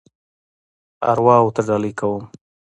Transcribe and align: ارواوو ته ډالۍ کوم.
ارواوو 1.11 1.53
ته 1.55 1.61
ډالۍ 1.67 1.93
کوم. 1.99 2.23